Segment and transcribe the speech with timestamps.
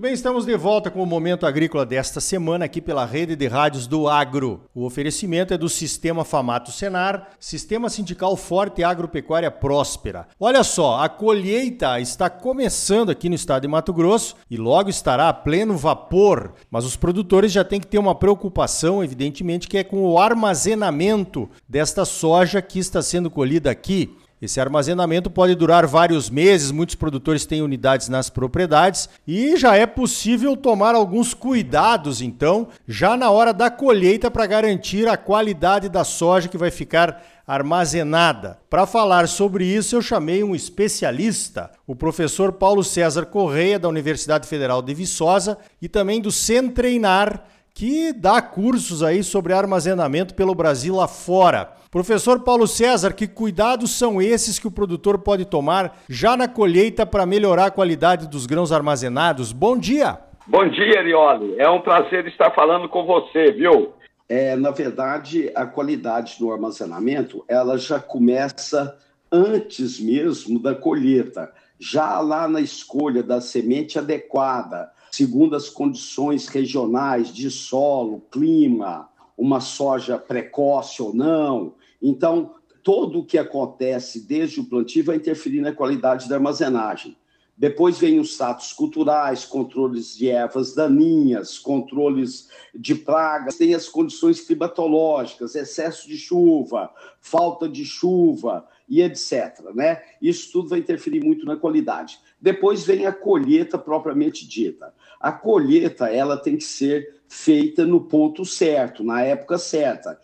[0.00, 3.46] Muito bem, estamos de volta com o Momento Agrícola desta semana aqui pela rede de
[3.46, 4.62] rádios do Agro.
[4.74, 10.26] O oferecimento é do Sistema Famato Senar, Sistema Sindical Forte Agropecuária Próspera.
[10.40, 15.28] Olha só, a colheita está começando aqui no estado de Mato Grosso e logo estará
[15.28, 19.84] a pleno vapor, mas os produtores já têm que ter uma preocupação, evidentemente, que é
[19.84, 24.16] com o armazenamento desta soja que está sendo colhida aqui.
[24.40, 29.84] Esse armazenamento pode durar vários meses, muitos produtores têm unidades nas propriedades e já é
[29.84, 36.04] possível tomar alguns cuidados, então, já na hora da colheita para garantir a qualidade da
[36.04, 38.58] soja que vai ficar armazenada.
[38.70, 44.46] Para falar sobre isso, eu chamei um especialista, o professor Paulo César Correia, da Universidade
[44.46, 50.96] Federal de Viçosa e também do Centreinar, que dá cursos aí sobre armazenamento pelo Brasil
[50.96, 51.72] lá fora.
[51.90, 57.04] Professor Paulo César, que cuidados são esses que o produtor pode tomar já na colheita
[57.04, 59.52] para melhorar a qualidade dos grãos armazenados?
[59.52, 60.18] Bom dia!
[60.46, 61.54] Bom dia, Arioli.
[61.58, 63.92] É um prazer estar falando com você, viu?
[64.28, 68.96] É, na verdade, a qualidade do armazenamento ela já começa
[69.30, 77.32] antes mesmo da colheita, já lá na escolha da semente adequada, segundo as condições regionais
[77.32, 84.64] de solo, clima, uma soja precoce ou não, então, todo o que acontece desde o
[84.64, 87.16] plantio vai interferir na qualidade da armazenagem.
[87.56, 94.40] Depois vem os status culturais, controles de ervas daninhas, controles de pragas, tem as condições
[94.40, 99.60] climatológicas, excesso de chuva, falta de chuva e etc.
[99.74, 100.02] Né?
[100.22, 102.18] Isso tudo vai interferir muito na qualidade.
[102.40, 104.94] Depois vem a colheita propriamente dita.
[105.20, 110.18] A colheita ela tem que ser feita no ponto certo, na época certa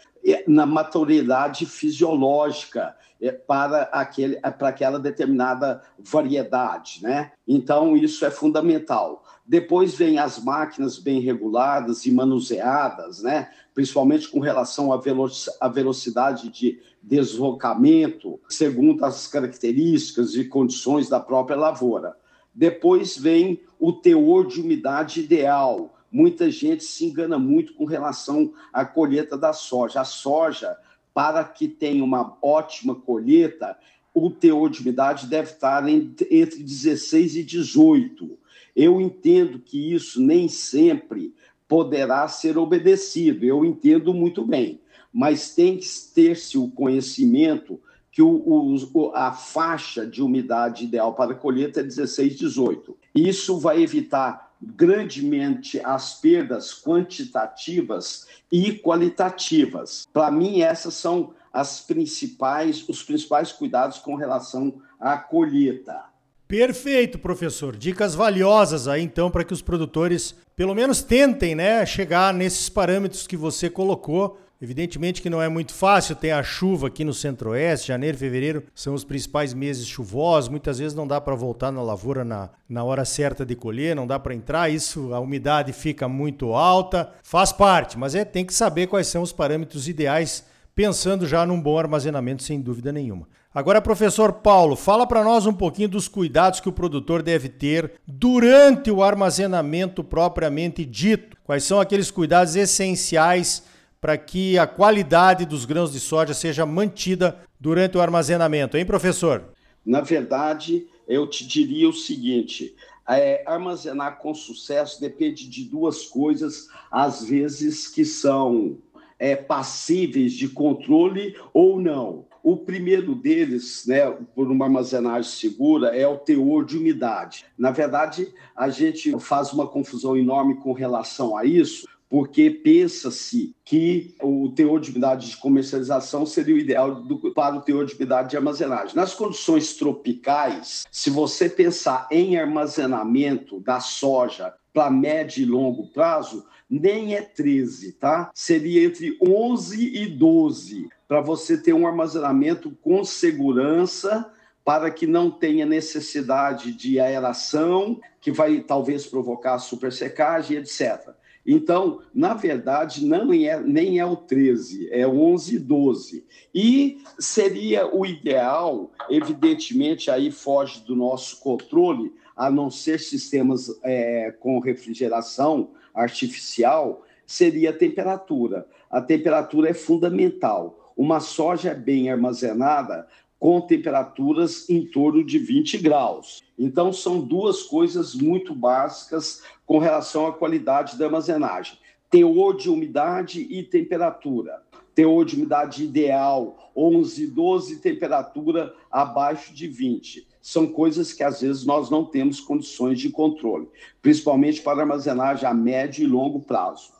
[0.46, 7.00] na maturidade fisiológica é, para, aquele, é, para aquela determinada variedade.
[7.02, 7.32] Né?
[7.46, 9.22] Então, isso é fundamental.
[9.46, 13.48] Depois vem as máquinas bem reguladas e manuseadas, né?
[13.72, 22.16] principalmente com relação à, velocidade de deslocamento, segundo as características e condições da própria lavoura.
[22.56, 28.82] Depois vem o teor de umidade ideal, muita gente se engana muito com relação à
[28.82, 30.00] colheita da soja.
[30.00, 30.74] A soja,
[31.12, 33.76] para que tenha uma ótima colheita,
[34.14, 38.38] o teor de umidade deve estar entre 16 e 18.
[38.74, 41.34] Eu entendo que isso nem sempre
[41.68, 44.80] poderá ser obedecido, eu entendo muito bem,
[45.12, 47.78] mas tem que ter-se o conhecimento
[48.16, 52.96] que o, o, a faixa de umidade ideal para a colheita é 16, 18.
[53.14, 60.06] Isso vai evitar grandemente as perdas quantitativas e qualitativas.
[60.14, 66.04] Para mim, essas são as principais, os principais cuidados com relação à colheita.
[66.48, 67.76] Perfeito, professor.
[67.76, 73.26] Dicas valiosas aí então para que os produtores pelo menos tentem, né, chegar nesses parâmetros
[73.26, 77.88] que você colocou Evidentemente que não é muito fácil, tem a chuva aqui no centro-oeste,
[77.88, 82.24] janeiro fevereiro são os principais meses chuvosos, muitas vezes não dá para voltar na lavoura
[82.24, 86.54] na, na hora certa de colher, não dá para entrar, isso a umidade fica muito
[86.54, 90.42] alta, faz parte, mas é tem que saber quais são os parâmetros ideais,
[90.74, 93.28] pensando já num bom armazenamento sem dúvida nenhuma.
[93.54, 97.92] Agora, professor Paulo, fala para nós um pouquinho dos cuidados que o produtor deve ter
[98.06, 101.38] durante o armazenamento propriamente dito.
[101.42, 103.62] Quais são aqueles cuidados essenciais
[104.00, 109.44] para que a qualidade dos grãos de soja seja mantida durante o armazenamento, hein, professor?
[109.84, 112.74] Na verdade, eu te diria o seguinte:
[113.08, 118.78] é, armazenar com sucesso depende de duas coisas, às vezes que são
[119.18, 122.26] é, passíveis de controle ou não.
[122.42, 127.44] O primeiro deles, né, por uma armazenagem segura, é o teor de umidade.
[127.58, 134.14] Na verdade, a gente faz uma confusão enorme com relação a isso, porque pensa-se que
[134.22, 138.30] o teor de umidade de comercialização seria o ideal do, para o teor de umidade
[138.30, 138.94] de armazenagem.
[138.94, 146.46] Nas condições tropicais, se você pensar em armazenamento da soja para médio e longo prazo,
[146.68, 148.30] nem é 13, tá?
[148.34, 154.30] Seria entre 11 e 12, para você ter um armazenamento com segurança
[154.64, 161.14] para que não tenha necessidade de aeração, que vai talvez provocar supersecagem, etc.
[161.46, 166.26] Então, na verdade, não é, nem é o 13, é 11 e 12.
[166.54, 174.34] E seria o ideal, evidentemente, aí foge do nosso controle, a não ser sistemas é,
[174.40, 178.66] com refrigeração artificial, seria a temperatura.
[178.90, 180.92] A temperatura é fundamental.
[180.96, 183.06] Uma soja bem armazenada
[183.38, 186.42] com temperaturas em torno de 20 graus.
[186.58, 191.78] Então, são duas coisas muito básicas com relação à qualidade da armazenagem:
[192.10, 194.62] teor de umidade e temperatura.
[194.94, 200.26] Teor de umidade ideal, 11, 12, temperatura abaixo de 20.
[200.40, 203.68] São coisas que às vezes nós não temos condições de controle,
[204.00, 206.96] principalmente para armazenagem a médio e longo prazo.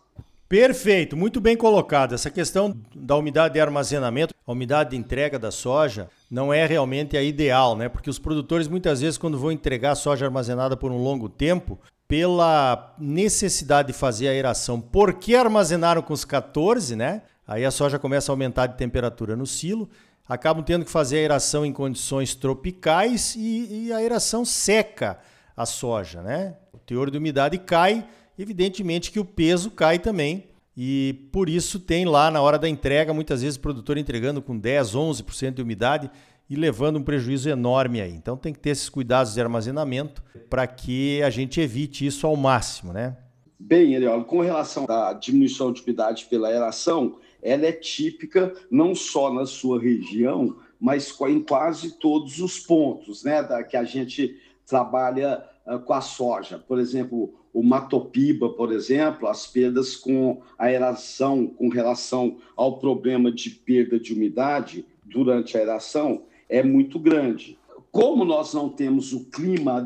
[0.49, 2.15] Perfeito, muito bem colocado.
[2.15, 7.17] Essa questão da umidade de armazenamento, a umidade de entrega da soja, não é realmente
[7.17, 7.89] a ideal, né?
[7.89, 12.95] Porque os produtores muitas vezes, quando vão entregar soja armazenada por um longo tempo, pela
[12.99, 17.23] necessidade de fazer a aeração, porque armazenaram com os 14, né?
[17.47, 19.89] Aí a soja começa a aumentar de temperatura no silo,
[20.29, 25.19] acabam tendo que fazer a aeração em condições tropicais e, e a aeração seca
[25.57, 26.55] a soja, né?
[26.73, 28.07] O teor de umidade cai
[28.39, 30.45] evidentemente que o peso cai também.
[30.77, 34.59] E por isso tem lá na hora da entrega, muitas vezes o produtor entregando com
[34.59, 36.11] 10, 11% de umidade
[36.51, 38.13] e levando um prejuízo enorme aí.
[38.13, 42.37] Então tem que ter esses cuidados de armazenamento para que a gente evite isso ao
[42.37, 43.17] máximo, né?
[43.59, 49.33] Bem, Ariel, com relação à diminuição de umidade pela aeração, ela é típica não só
[49.33, 54.37] na sua região, mas em quase todos os pontos, né, da que a gente
[54.67, 55.43] trabalha
[55.85, 56.59] com a soja.
[56.59, 63.33] Por exemplo, o Matopiba, por exemplo, as perdas com a aeração com relação ao problema
[63.33, 67.59] de perda de umidade durante a aeração é muito grande.
[67.91, 69.85] Como nós não temos o clima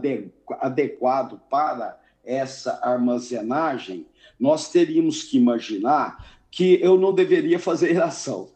[0.61, 4.07] adequado para essa armazenagem,
[4.39, 8.49] nós teríamos que imaginar que eu não deveria fazer aeração.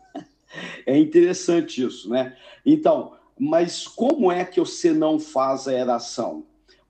[0.84, 2.36] É interessante isso, né?
[2.64, 6.44] Então, mas como é que você não faz a aeração?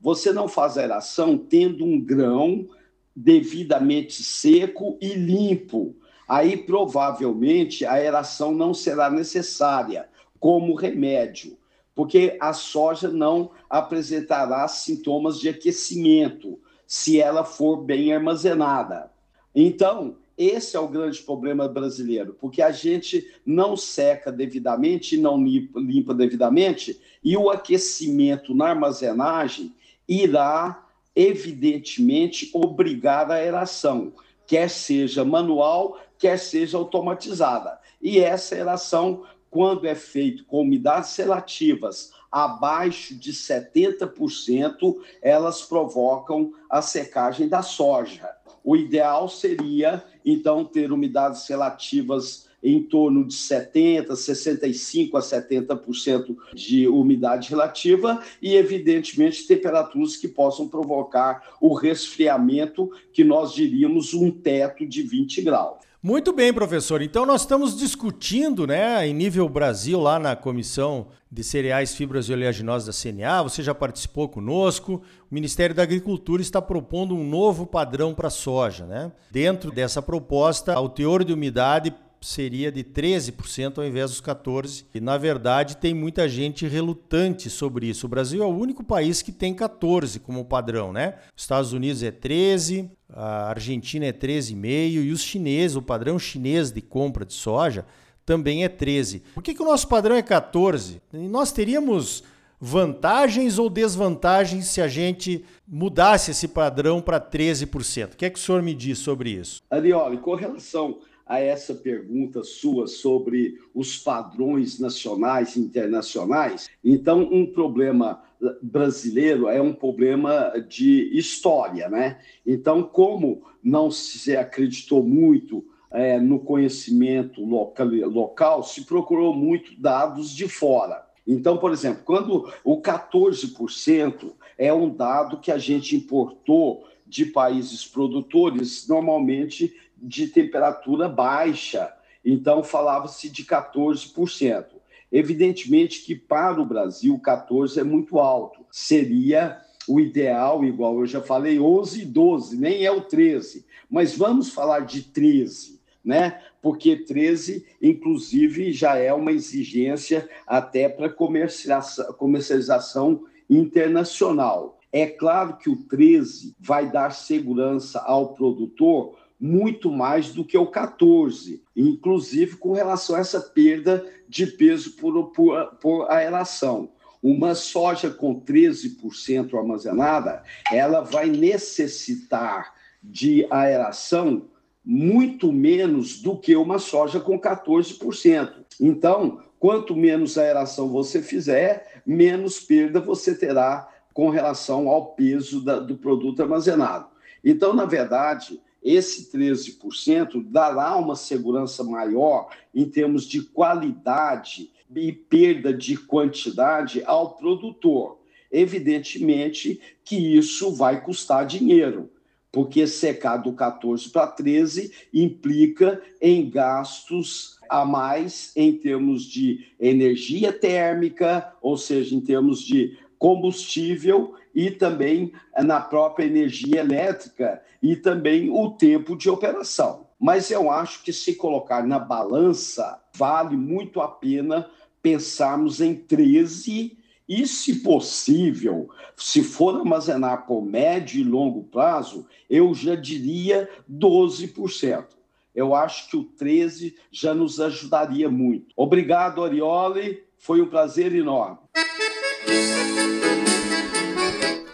[0.04, 2.68] Você não faz aeração tendo um grão
[3.16, 5.96] devidamente seco e limpo.
[6.28, 10.06] Aí provavelmente a aeração não será necessária
[10.38, 11.56] como remédio,
[11.94, 19.10] porque a soja não apresentará sintomas de aquecimento se ela for bem armazenada.
[19.54, 25.80] Então, esse é o grande problema brasileiro, porque a gente não seca devidamente, não limpa,
[25.80, 29.72] limpa devidamente, e o aquecimento na armazenagem
[30.08, 34.12] irá, evidentemente, obrigar a aeração,
[34.46, 37.78] quer seja manual, quer seja automatizada.
[38.00, 46.82] E essa aeração, quando é feita com umidades relativas abaixo de 70%, elas provocam a
[46.82, 48.28] secagem da soja.
[48.64, 56.88] O ideal seria, então, ter umidades relativas em torno de 70, 65 a 70% de
[56.88, 64.86] umidade relativa e, evidentemente, temperaturas que possam provocar o resfriamento, que nós diríamos um teto
[64.86, 65.84] de 20 graus.
[66.06, 67.00] Muito bem, professor.
[67.00, 72.32] Então nós estamos discutindo, né, em nível Brasil, lá na Comissão de Cereais, Fibras e
[72.34, 73.42] Oleaginosas da CNA.
[73.42, 75.00] Você já participou conosco.
[75.30, 79.10] O Ministério da Agricultura está propondo um novo padrão para soja, né?
[79.30, 81.90] Dentro dessa proposta, o teor de umidade
[82.24, 84.86] seria de 13% ao invés dos 14%.
[84.94, 88.06] E na verdade tem muita gente relutante sobre isso.
[88.06, 91.14] O Brasil é o único país que tem 14 como padrão, né?
[91.36, 96.72] Os Estados Unidos é 13, a Argentina é 13,5 e os chineses, o padrão chinês
[96.72, 97.84] de compra de soja
[98.24, 99.22] também é 13.
[99.34, 101.00] Por que, que o nosso padrão é 14?
[101.12, 102.24] E nós teríamos
[102.58, 108.14] vantagens ou desvantagens se a gente mudasse esse padrão para 13%?
[108.14, 109.62] O que é que o senhor me diz sobre isso?
[109.70, 116.68] Arioli, com relação a essa pergunta sua sobre os padrões nacionais e internacionais.
[116.84, 118.22] Então, um problema
[118.60, 122.18] brasileiro é um problema de história, né?
[122.46, 130.34] Então, como não se acreditou muito é, no conhecimento local, local, se procurou muito dados
[130.34, 131.06] de fora.
[131.26, 137.86] Então, por exemplo, quando o 14% é um dado que a gente importou de países
[137.86, 141.92] produtores, normalmente de temperatura baixa.
[142.24, 144.66] Então, falava-se de 14%.
[145.10, 148.64] Evidentemente que para o Brasil, 14% é muito alto.
[148.70, 153.64] Seria o ideal, igual eu já falei, 11 e 12, nem é o 13.
[153.88, 156.40] Mas vamos falar de 13, né?
[156.60, 164.80] Porque 13, inclusive, já é uma exigência até para comercialização, comercialização internacional.
[164.90, 170.66] É claro que o 13 vai dar segurança ao produtor muito mais do que o
[170.66, 176.90] 14, inclusive com relação a essa perda de peso por, por, por aeração.
[177.22, 184.46] Uma soja com 13% armazenada, ela vai necessitar de aeração
[184.84, 188.64] muito menos do que uma soja com 14%.
[188.78, 195.80] Então, Quanto menos aeração você fizer, menos perda você terá com relação ao peso da,
[195.80, 197.06] do produto armazenado.
[197.42, 205.72] Então, na verdade, esse 13% dará uma segurança maior em termos de qualidade e perda
[205.72, 208.18] de quantidade ao produtor.
[208.52, 212.10] Evidentemente que isso vai custar dinheiro,
[212.52, 220.52] porque secar do 14 para 13 implica em gastos a mais em termos de energia
[220.52, 228.50] térmica, ou seja, em termos de combustível e também na própria energia elétrica e também
[228.50, 230.06] o tempo de operação.
[230.20, 234.68] Mas eu acho que se colocar na balança, vale muito a pena
[235.00, 242.74] pensarmos em 13 e, se possível, se for armazenar por médio e longo prazo, eu
[242.74, 245.06] já diria 12%.
[245.54, 248.66] Eu acho que o 13 já nos ajudaria muito.
[248.76, 250.22] Obrigado, Orioli.
[250.36, 251.56] Foi um prazer enorme.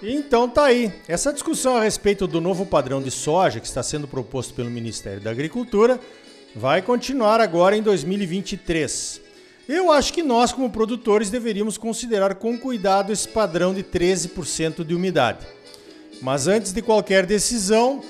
[0.02, 0.92] Então tá aí.
[1.08, 5.20] Essa discussão a respeito do novo padrão de soja que está sendo proposto pelo Ministério
[5.20, 6.00] da Agricultura
[6.54, 9.20] vai continuar agora em 2023.
[9.68, 14.94] Eu acho que nós, como produtores, deveríamos considerar com cuidado esse padrão de 13% de
[14.94, 15.46] umidade.
[16.22, 18.00] Mas antes de qualquer decisão,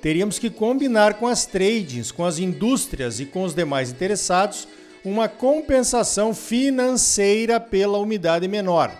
[0.00, 4.68] teríamos que combinar com as tradings, com as indústrias e com os demais interessados
[5.04, 8.92] uma compensação financeira pela umidade menor.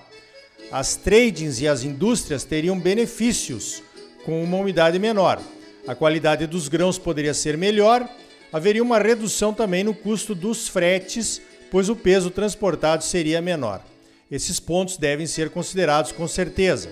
[0.70, 3.82] As tradings e as indústrias teriam benefícios
[4.24, 5.40] com uma umidade menor.
[5.86, 8.08] A qualidade dos grãos poderia ser melhor,
[8.52, 11.40] haveria uma redução também no custo dos fretes
[11.72, 13.82] pois o peso transportado seria menor.
[14.30, 16.90] Esses pontos devem ser considerados com certeza.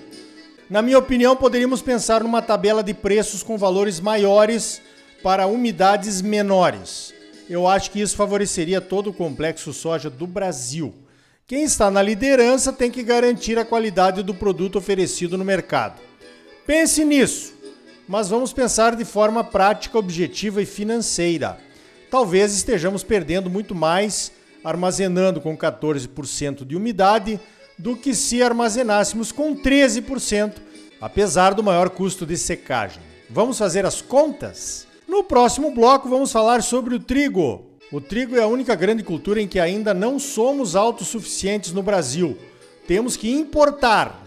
[0.70, 4.80] Na minha opinião, poderíamos pensar numa tabela de preços com valores maiores
[5.22, 7.12] para umidades menores.
[7.50, 10.94] Eu acho que isso favoreceria todo o complexo soja do Brasil.
[11.48, 16.00] Quem está na liderança tem que garantir a qualidade do produto oferecido no mercado.
[16.64, 17.52] Pense nisso,
[18.06, 21.58] mas vamos pensar de forma prática, objetiva e financeira.
[22.08, 24.30] Talvez estejamos perdendo muito mais
[24.62, 27.40] armazenando com 14% de umidade
[27.76, 30.52] do que se armazenássemos com 13%,
[31.00, 33.02] apesar do maior custo de secagem.
[33.28, 34.86] Vamos fazer as contas?
[35.10, 37.66] No próximo bloco vamos falar sobre o trigo.
[37.90, 42.38] O trigo é a única grande cultura em que ainda não somos autossuficientes no Brasil.
[42.86, 44.22] Temos que importar.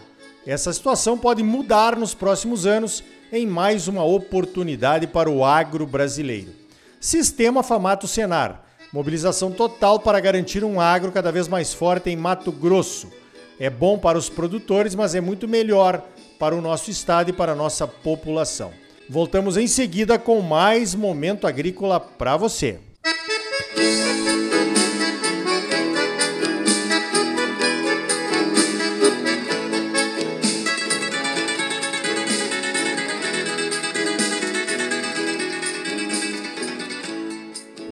[0.45, 6.51] Essa situação pode mudar nos próximos anos em mais uma oportunidade para o agro brasileiro.
[6.99, 12.51] Sistema Famato Senar Mobilização total para garantir um agro cada vez mais forte em Mato
[12.51, 13.09] Grosso.
[13.57, 16.03] É bom para os produtores, mas é muito melhor
[16.37, 18.82] para o nosso estado e para a nossa população.
[19.09, 22.79] Voltamos em seguida com mais momento agrícola para você.
[23.75, 24.52] Música